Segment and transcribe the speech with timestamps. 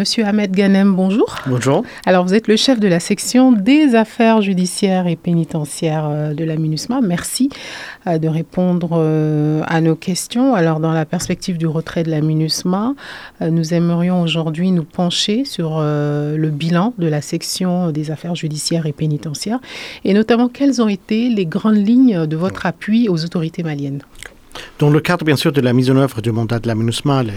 [0.00, 1.34] Monsieur Ahmed Ganem, bonjour.
[1.48, 1.82] Bonjour.
[2.06, 6.44] Alors, vous êtes le chef de la section des affaires judiciaires et pénitentiaires euh, de
[6.44, 7.00] la MINUSMA.
[7.00, 7.48] Merci
[8.06, 10.54] euh, de répondre euh, à nos questions.
[10.54, 12.94] Alors, dans la perspective du retrait de la MINUSMA,
[13.40, 18.92] nous aimerions aujourd'hui nous pencher sur le bilan de la section des affaires judiciaires et
[18.92, 19.58] pénitentiaires
[20.04, 24.02] et notamment quelles ont été les grandes lignes de votre appui aux autorités maliennes.
[24.78, 27.24] Dans le cadre, bien sûr, de la mise en œuvre du mandat de la MINUSMA,
[27.24, 27.32] les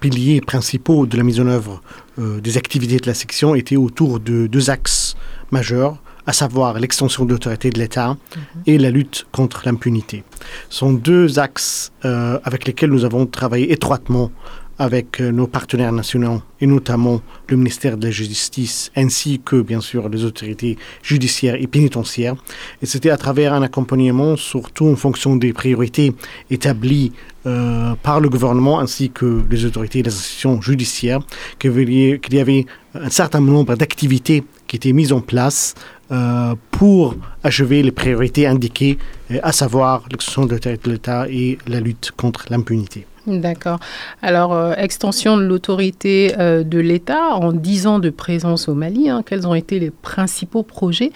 [0.00, 1.82] piliers principaux de la mise en œuvre
[2.18, 5.16] euh, des activités de la section étaient autour de deux axes
[5.50, 8.62] majeurs, à savoir l'extension de l'autorité de l'État mhm.
[8.66, 10.24] et la lutte contre l'impunité.
[10.70, 14.30] Ce sont deux axes euh, avec lesquels nous avons travaillé étroitement
[14.78, 19.80] avec euh, nos partenaires nationaux et notamment le ministère de la Justice ainsi que bien
[19.80, 22.34] sûr les autorités judiciaires et pénitentiaires.
[22.82, 26.12] Et c'était à travers un accompagnement surtout en fonction des priorités
[26.50, 27.12] établies
[27.46, 31.20] euh, par le gouvernement ainsi que les autorités et les institutions judiciaires
[31.58, 35.74] qu'il y avait un certain nombre d'activités qui étaient mises en place
[36.10, 38.98] euh, pour achever les priorités indiquées,
[39.42, 43.06] à savoir l'extension de l'État et la lutte contre l'impunité.
[43.26, 43.80] D'accord.
[44.22, 49.10] Alors, euh, extension de l'autorité euh, de l'État en 10 ans de présence au Mali,
[49.10, 51.10] hein, quels ont été les principaux projets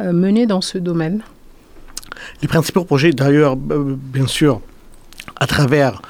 [0.00, 1.22] euh, menés dans ce domaine?
[2.40, 4.60] Les principaux projets, d'ailleurs, bien sûr,
[5.38, 6.00] à travers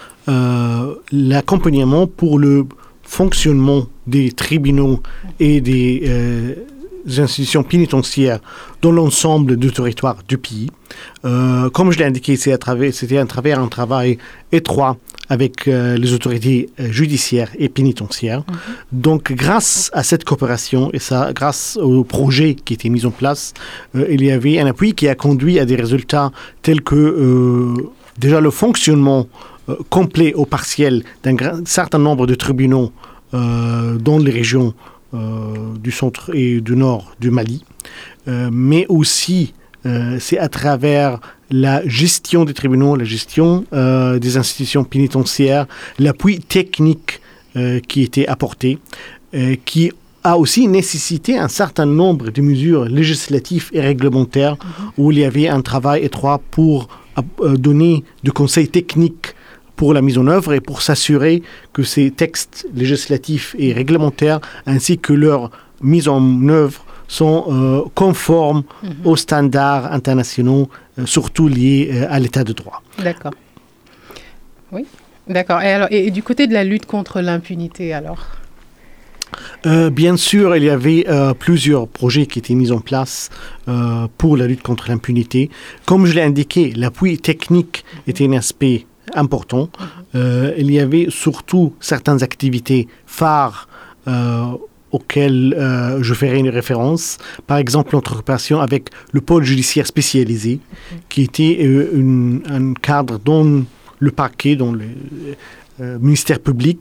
[1.12, 2.66] l'accompagnement pour le
[3.02, 5.00] fonctionnement des tribunaux
[5.40, 6.56] et des
[7.18, 8.40] institutions pénitentiaires
[8.82, 10.70] dans l'ensemble du territoire du pays.
[11.22, 14.18] comme je l'ai indiqué, c'était à travers un travail
[14.52, 14.96] étroit
[15.28, 18.44] avec euh, les autorités euh, judiciaires et pénitentiaires.
[18.48, 18.56] Mhm.
[18.92, 23.54] Donc, grâce à cette coopération et ça, grâce au projet qui était mis en place,
[23.94, 26.30] euh, il y avait un appui qui a conduit à des résultats
[26.62, 27.74] tels que
[28.18, 29.26] déjà le fonctionnement
[29.90, 32.92] complet ou partiel d'un certain nombre de tribunaux
[33.32, 34.74] dans les régions
[35.12, 37.64] du centre et du nord du Mali,
[38.26, 39.54] mais aussi
[40.18, 45.66] c'est à travers la gestion des tribunaux, la gestion euh, des institutions pénitentiaires,
[45.98, 47.20] l'appui technique
[47.56, 48.78] euh, qui était apporté,
[49.34, 49.92] euh, qui
[50.24, 54.90] a aussi nécessité un certain nombre de mesures législatives et réglementaires mhm.
[54.98, 56.88] où il y avait un travail étroit pour
[57.40, 59.34] donner des conseils techniques
[59.76, 61.42] pour la mise en œuvre et pour s'assurer
[61.72, 65.50] que ces textes législatifs et réglementaires ainsi que leur
[65.80, 68.90] mise en œuvre sont euh, conformes mhm.
[69.04, 70.68] aux standards internationaux,
[71.04, 72.82] surtout liés euh, à l'état de droit.
[72.98, 73.32] D'accord.
[74.72, 74.86] Oui,
[75.28, 75.60] d'accord.
[75.62, 78.24] Et, alors, et, du côté de la lutte contre l'impunité, alors?
[79.64, 81.04] Bien sûr, il y avait
[81.38, 83.28] plusieurs projets qui étaient mis en place
[84.16, 85.50] pour la lutte contre l'impunité.
[85.84, 89.68] Comme je l'ai indiqué, l'appui technique était un aspect important.
[90.14, 90.52] Mhm.
[90.56, 93.68] il y avait surtout certaines activités phares
[94.92, 97.18] auquel euh, je ferai une référence.
[97.46, 100.60] Par exemple, notre coopération avec le pôle judiciaire spécialisé,
[101.08, 103.64] qui était euh, un cadre dont
[103.98, 104.84] le parquet, dont le
[105.80, 106.78] euh, ministère public,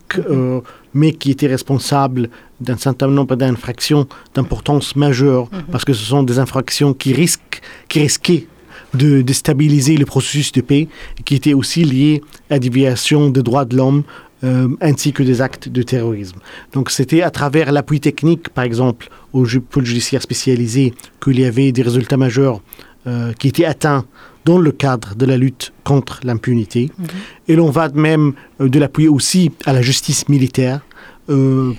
[0.93, 2.29] mais qui était responsable
[2.61, 5.63] d'un certain nombre d'infractions d'importance majeure, mhm.
[5.71, 8.47] parce que ce sont des infractions qui risquent, qui risquaient
[8.93, 10.87] de déstabiliser le processus de paix,
[11.25, 14.03] qui étaient aussi liées à des violations des droits de l'homme,
[14.43, 16.39] euh, ainsi que des actes de terrorisme.
[16.73, 21.71] Donc c'était à travers l'appui technique, par exemple, au pôle judiciaire spécialisé, qu'il y avait
[21.71, 22.59] des résultats majeurs
[23.07, 24.03] euh, qui étaient atteints
[24.43, 26.91] dans le cadre de la lutte contre l'impunité.
[26.97, 27.05] Mhm.
[27.47, 30.81] Et l'on va même euh, de l'appui aussi à la justice militaire.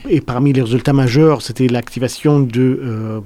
[0.09, 3.23] et parmi les résultats majeurs, c'était l'activation de,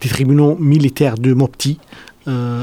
[0.00, 1.80] des tribunaux militaires de Mopti.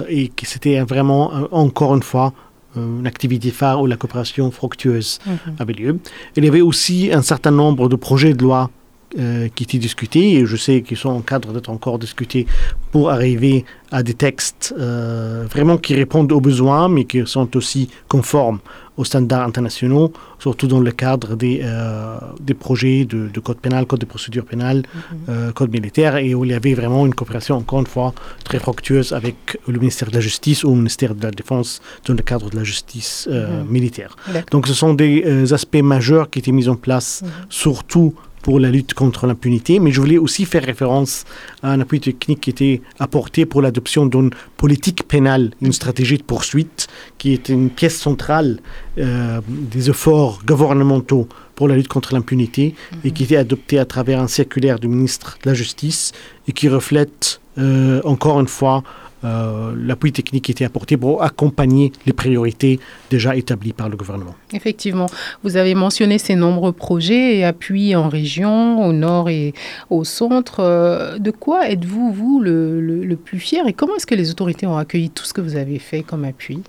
[0.08, 2.32] et que c'était vraiment, encore une fois,
[2.76, 5.56] une activité phare où la coopération fructueuse mhm.
[5.60, 6.00] avait lieu.
[6.36, 8.70] Il y avait aussi un certain nombre de projets de loi
[9.20, 12.48] euh, qui étaient discutés et je sais qu'ils sont en cadre d'être encore discutés
[12.94, 17.90] pour arriver à des textes euh, vraiment qui répondent aux besoins mais qui sont aussi
[18.08, 18.60] conformes
[18.96, 24.00] aux standards internationaux, surtout dans le cadre des, euh, des projets de, code pénal, code
[24.00, 24.84] de procédure pénale,
[25.28, 25.54] mhm.
[25.54, 29.12] code militaire, et où il y avait vraiment une coopération, encore une fois, très fructueuse
[29.14, 32.50] avec le ministère de la Justice ou le ministère de la Défense dans le cadre
[32.50, 33.66] de la justice mhm.
[33.70, 34.16] militaire.
[34.52, 37.30] Donc ce sont des aspects majeurs qui étaient mis en place, mhm.
[37.50, 41.26] surtout pour la lutte contre l'impunité, mais je voulais aussi faire référence
[41.64, 46.24] à un appui technique qui était apporté pour l'adoption d'une politique pénale, une stratégie de
[46.24, 48.60] poursuite, qui est une pièce centrale
[48.98, 52.74] euh, des efforts gouvernementaux pour la lutte contre l'impunité
[53.04, 56.12] et qui était adoptée à travers un circulaire du ministre de la Justice
[56.48, 58.84] et qui reflète euh, encore une fois
[59.24, 62.80] euh, l'appui technique qui était apporté pour accompagner les priorités
[63.12, 64.34] déjà établies par le gouvernement.
[64.52, 65.06] Effectivement,
[65.44, 69.54] vous avez mentionné ces nombreux projets et appuis en région, au nord et
[69.92, 70.60] au centre.
[70.60, 74.66] Euh, de quoi êtes-vous, vous, le, le plus fier et comment est-ce que les autorités
[74.66, 76.62] ont accueilli tout ce que vous avez fait comme appui?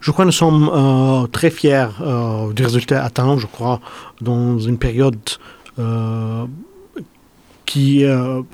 [0.00, 3.80] Je crois que nous sommes euh, très fiers euh, des résultats atteints, je crois,
[4.20, 5.18] dans une période
[7.64, 8.04] qui,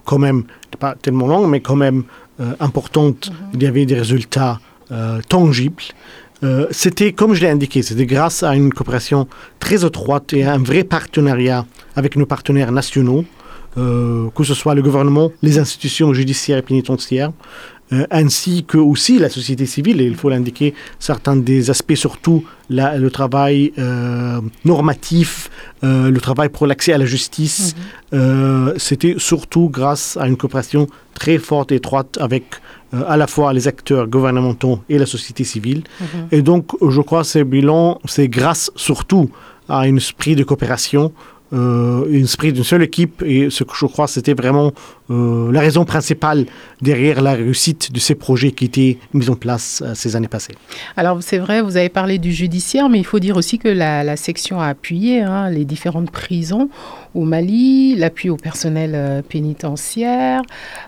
[0.04, 0.44] quand même,
[0.78, 2.04] pas tellement longue, mais quand même
[2.60, 3.30] importante.
[3.30, 3.50] Mhm.
[3.54, 4.60] Il y avait des résultats
[5.28, 5.82] tangibles.
[6.70, 9.26] c'était, comme je l'ai indiqué, c'était grâce à une coopération
[9.58, 11.66] très étroite et à un vrai partenariat
[11.96, 13.24] avec nos partenaires nationaux,
[13.74, 17.32] que ce soit le gouvernement, les institutions judiciaires et pénitentiaires,
[17.92, 22.44] euh, ainsi que aussi la société civile, et il faut l'indiquer, certains des aspects, surtout
[22.68, 25.50] le travail euh, normatif,
[25.84, 27.76] euh, le travail pour l'accès à la justice,
[28.12, 28.74] mhm.
[28.76, 32.44] c'était surtout grâce à une coopération très forte et étroite avec
[32.92, 35.82] à la fois les acteurs gouvernementaux et la société civile.
[36.00, 36.06] Mhm.
[36.32, 39.30] Et donc, je crois que ces bilans, c'est grâce surtout
[39.68, 41.12] à un esprit de coopération
[41.52, 44.72] euh, un esprit d'une seule équipe et ce que je crois c'était vraiment
[45.10, 46.46] euh, la raison principale
[46.82, 50.54] derrière la réussite de ces projets qui étaient mis en place euh, ces années passées.
[50.96, 54.16] Alors c'est vrai, vous avez parlé du judiciaire, mais il faut dire aussi que la,
[54.16, 56.68] section a appuyé hein, les différentes prisons
[57.14, 60.42] au Mali, l'appui au personnel pénitentiaire.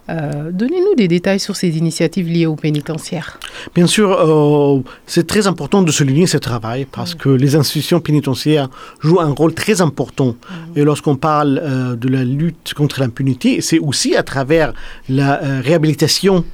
[0.08, 3.38] Donnez-nous des détails sur ces initiatives liées au pénitentiaire.
[3.74, 8.68] Bien sûr, c'est très important de souligner ce travail parce que les institutions pénitentiaires
[9.00, 10.36] jouent un rôle très important
[10.76, 14.72] et lorsqu'on parle euh, de la lutte contre l'impunité, c'est aussi à travers
[15.08, 16.44] la euh, réhabilitation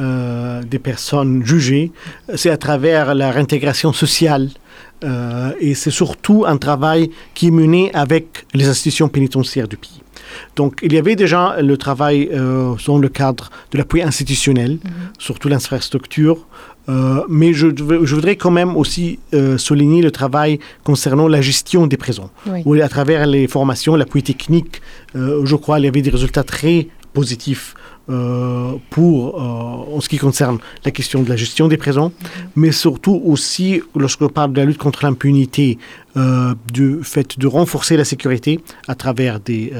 [0.00, 1.92] euh, des personnes jugées,
[2.34, 4.48] c'est à travers la réintégration sociale.
[5.68, 8.24] et c'est surtout un travail qui est mené avec
[8.54, 10.00] les institutions pénitentiaires du pays.
[10.56, 12.18] Donc, il y avait déjà le travail
[12.86, 15.26] dans le cadre de l'appui institutionnel, mm-hmm.
[15.26, 16.38] surtout l'infrastructure,
[16.88, 21.86] euh, mais je, je, voudrais quand même aussi euh, souligner le travail concernant la gestion
[21.86, 22.30] des prisons.
[22.64, 24.82] Où à travers les formations, l'appui technique,
[25.16, 27.74] euh, je crois qu'il y avait des résultats très positifs
[28.90, 32.12] pour, en ce qui concerne la question de la gestion des prisons,
[32.54, 35.78] mais surtout aussi, lorsqu'on parle de la lutte contre l'impunité,
[36.70, 39.72] du fait de renforcer la sécurité à travers des,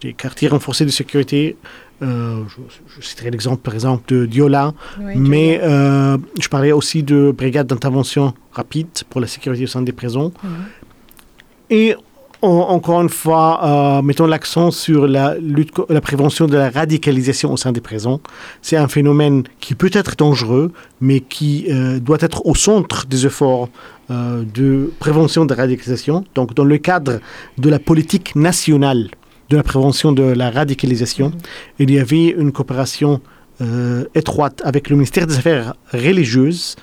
[0.00, 1.56] des quartiers renforcés de sécurité,
[2.02, 2.42] euh,
[2.88, 4.74] je, citerai l'exemple, par exemple, de Diola,
[5.14, 9.92] mais euh, je parlais aussi de brigade d'intervention rapide pour la sécurité au sein des
[9.92, 10.32] prisons.
[10.42, 10.50] Mhm.
[11.70, 11.96] Et
[12.42, 17.56] encore une fois, euh, mettons l'accent sur la, lutte, la prévention de la radicalisation au
[17.56, 18.20] sein des prisons.
[18.62, 21.66] C'est un phénomène qui peut être dangereux, mais qui
[22.00, 23.68] doit être au centre des efforts
[24.10, 26.24] de prévention de la radicalisation.
[26.34, 27.20] Donc, dans le cadre
[27.58, 29.08] de la politique nationale
[29.50, 31.32] de la prévention de la radicalisation.
[31.78, 33.20] Il y avait une coopération
[33.60, 36.76] euh, étroite avec le ministère des Affaires religieuses,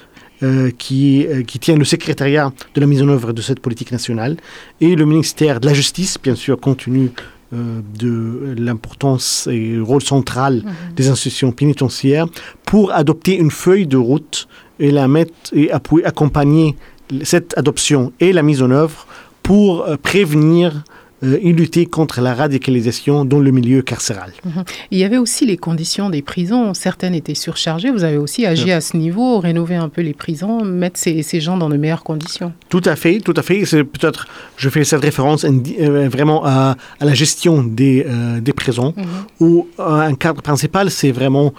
[0.44, 3.92] euh, qui, euh, qui tient le secrétariat de la mise en œuvre de cette politique
[3.92, 4.38] nationale,
[4.80, 7.12] et le ministère de la Justice, bien sûr, compte tenu
[7.54, 10.96] de l'importance et le rôle central mhm.
[10.96, 12.28] des institutions pénitentiaires,
[12.66, 14.48] pour adopter une feuille de route
[14.80, 16.78] et la mettre et appuyer, accompagner
[17.24, 19.06] cette adoption et la mise en œuvre
[19.44, 20.86] pour prévenir
[21.24, 24.32] euh, et lutter contre la radicalisation dans le milieu carcéral.
[24.44, 24.64] Mhm.
[24.92, 26.74] Il y avait aussi les conditions des prisons.
[26.74, 27.92] Certaines étaient surchargées.
[27.92, 31.40] Vous avez aussi agi à ce niveau, rénover un peu les prisons, mettre ces, ces,
[31.40, 32.54] gens dans de meilleures conditions.
[32.70, 33.66] Tout à fait, tout à fait.
[33.66, 34.28] C'est peut-être,
[34.58, 39.06] je fais cette référence euh, vraiment à, à, la gestion des, euh, des prisons, mhm.
[39.40, 41.54] où un cadre principal, c'est vraiment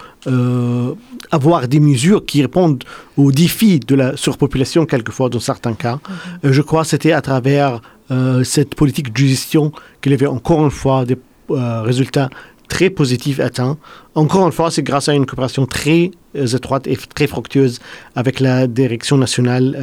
[1.31, 2.83] avoir des mesures qui répondent
[3.17, 5.99] aux défis de la surpopulation, quelquefois dans certains cas.
[6.43, 6.51] Mhm.
[6.51, 10.71] je crois que c'était à travers euh, cette politique de gestion qu'il avait encore une
[10.71, 11.17] fois des
[11.51, 12.29] euh, résultats
[12.67, 13.77] très positifs atteints.
[14.15, 17.79] Encore une fois, c'est grâce à une coopération très euh, étroite et très fructueuse
[18.15, 19.77] avec la direction nationale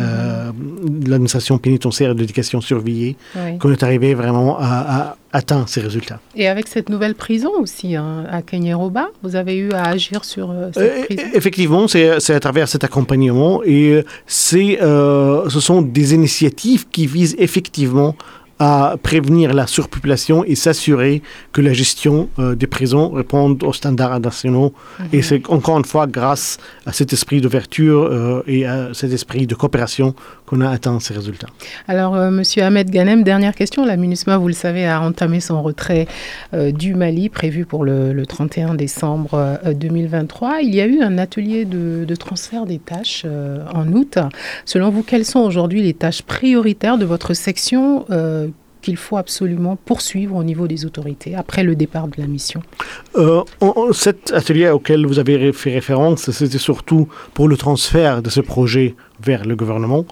[0.84, 3.16] de l'administration pénitentiaire et de l'éducation surveillée
[3.58, 6.18] qu'on est arrivé vraiment à, atteindre ces résultats.
[6.34, 10.52] Et avec cette nouvelle prison aussi hein, à Kenyaroba, vous avez eu à agir sur
[10.74, 11.22] cette prison?
[11.34, 18.16] Effectivement, c'est à travers cet accompagnement et c'est, ce sont des initiatives qui visent effectivement
[18.60, 24.12] à prévenir la surpopulation et s'assurer que la gestion euh, des prisons réponde aux standards
[24.12, 24.74] internationaux.
[24.98, 25.06] Mhm.
[25.14, 29.46] Et c'est encore une fois grâce à cet esprit d'ouverture euh, et à cet esprit
[29.46, 30.14] de coopération
[30.44, 31.46] qu'on a atteint ces résultats.
[31.88, 33.86] Alors, euh, Monsieur Ahmed Ganem, dernière question.
[33.86, 36.06] La MINUSMA, vous le savez, a entamé son retrait
[36.52, 40.60] du Mali prévu pour le, 31 décembre 2023.
[40.60, 43.24] Il y a eu un atelier de, de transfert des tâches
[43.72, 44.18] en août.
[44.66, 48.04] Selon vous, quelles sont aujourd'hui les tâches prioritaires de votre section
[48.80, 52.62] qu'il faut absolument poursuivre au niveau des autorités après le départ de la mission.
[53.16, 53.42] Euh,
[53.92, 58.94] Cet atelier auquel vous avez fait référence, c'était surtout pour le transfert de ce projet
[59.24, 60.04] vers le gouvernement.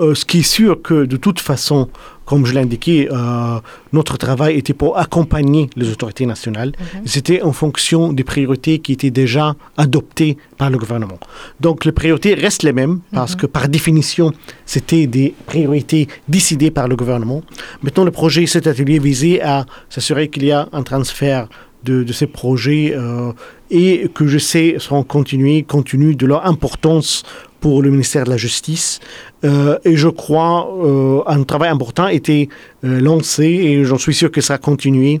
[0.00, 1.88] Euh, ce qui est sûr que de toute façon,
[2.24, 3.58] comme je l'ai indiqué, euh,
[3.92, 6.72] notre travail était pour accompagner les autorités nationales.
[6.78, 7.02] Mhm.
[7.06, 11.18] C'était en fonction des priorités qui étaient déjà adoptées par le gouvernement.
[11.60, 13.40] Donc les priorités restent les mêmes parce mhm.
[13.40, 14.32] que par définition,
[14.66, 17.42] c'était des priorités décidées par le gouvernement.
[17.82, 21.48] Maintenant, le projet, cet atelier visait à s'assurer qu'il y a un transfert
[21.84, 23.32] de, ces projets euh,
[23.70, 27.22] et que je sais seront continués compte tenu de leur importance
[27.60, 29.00] pour le ministère de la Justice.
[29.44, 32.48] Euh, et je crois euh, un travail important a été
[32.82, 35.20] lancé et j'en suis sûr que ça va continuer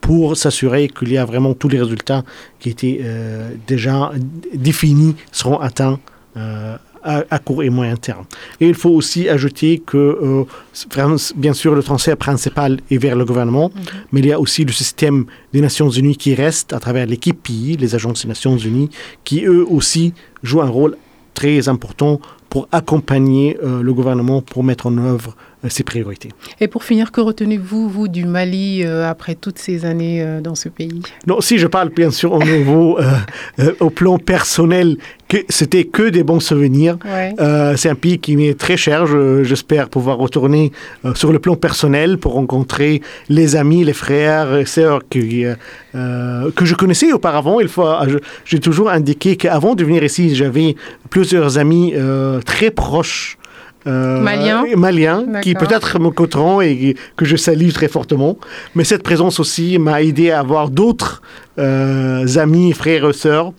[0.00, 2.24] pour s'assurer qu'il y a vraiment tous les résultats
[2.58, 3.00] qui étaient
[3.68, 4.10] déjà
[4.52, 6.00] définis seront atteints
[7.04, 8.24] à, court et moyen terme.
[8.60, 10.44] Et il faut aussi ajouter que,
[11.36, 13.82] bien sûr, le transfert principal est vers le gouvernement, mhm.
[14.12, 17.42] mais il y a aussi le système des Nations Unies qui reste à travers l'équipe
[17.42, 18.90] PI, les agences des Nations Unies,
[19.24, 20.96] qui eux aussi jouent un rôle
[21.34, 25.34] très important pour accompagner euh, le gouvernement pour mettre en œuvre euh,
[25.68, 26.30] ses priorités.
[26.60, 30.68] Et pour finir, que retenez-vous, vous, du Mali euh, après toutes ces années dans ce
[30.68, 31.00] pays?
[31.26, 32.98] Non, si je parle bien sûr au niveau,
[33.80, 34.96] au plan personnel,
[35.28, 36.98] que c'était que des bons souvenirs.
[37.76, 39.06] c'est un pays qui m'est très cher.
[39.44, 40.72] j'espère pouvoir retourner
[41.14, 45.44] sur le plan personnel pour rencontrer les amis, les frères et sœurs qui,
[45.92, 47.60] que je connaissais auparavant.
[47.60, 47.88] Il faut,
[48.44, 50.76] j'ai toujours indiqué qu'avant de venir ici, j'avais
[51.10, 51.94] plusieurs amis
[52.44, 53.38] très proches
[53.86, 54.20] euh,
[54.76, 58.38] maliens, qui peut-être me coteront et que je salue très fortement.
[58.74, 61.22] Mais cette présence aussi m'a aidé à avoir d'autres
[61.58, 63.52] euh, amis, frères et sœurs.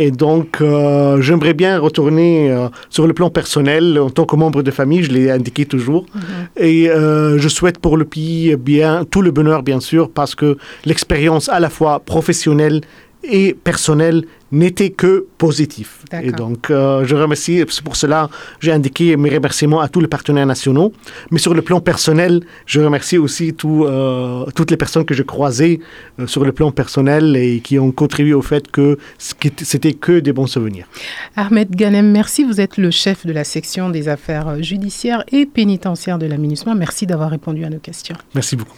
[0.00, 2.54] Et donc, euh, j'aimerais bien retourner
[2.88, 6.06] sur le plan personnel en tant que membre de famille, je l'ai indiqué toujours.
[6.14, 6.22] Mhm.
[6.56, 11.48] Et je souhaite pour le pays bien tout le bonheur, bien sûr, parce que l'expérience
[11.48, 12.80] à la fois professionnelle
[13.28, 16.04] et personnelle n'était que positif.
[16.22, 18.30] Et donc, euh, je remercie, c'est pour cela
[18.60, 20.92] j'ai indiqué mes remerciements à tous les partenaires nationaux.
[21.30, 25.24] Mais sur le plan personnel, je remercie aussi tout, euh, toutes les personnes que j'ai
[25.24, 25.80] croisées
[26.18, 30.32] euh, sur le plan personnel et qui ont contribué au fait que c'était que des
[30.32, 30.86] bons souvenirs.
[31.36, 32.44] Ahmed Ganem, merci.
[32.44, 36.74] Vous êtes le chef de la section des affaires judiciaires et pénitentiaires de la MINUSMA.
[36.74, 38.16] Merci d'avoir répondu à nos questions.
[38.34, 38.76] Merci beaucoup.